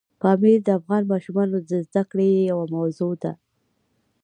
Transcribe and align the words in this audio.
پامیر 0.21 0.59
د 0.65 0.69
افغان 0.79 1.03
ماشومانو 1.11 1.57
د 1.69 1.71
زده 1.87 2.03
کړې 2.11 2.29
یوه 2.51 2.65
موضوع 2.75 3.13
ده. 3.23 3.31